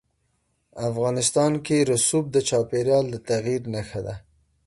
افغانستان 0.89 1.51
کې 1.65 1.77
رسوب 1.91 2.25
د 2.31 2.37
چاپېریال 2.49 3.05
د 3.11 3.15
تغیر 3.29 3.61
نښه 3.73 4.01
ده. 4.05 4.15